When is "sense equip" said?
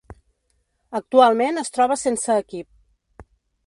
2.07-3.33